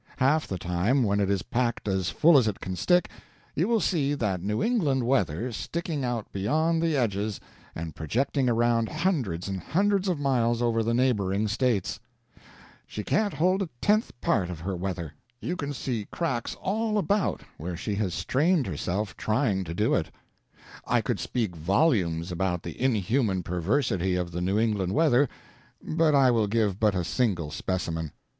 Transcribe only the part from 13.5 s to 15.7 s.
a tenth part of her weather. You